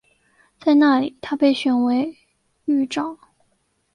[0.59, 2.17] 在那里他被选为
[2.65, 3.19] 狱长。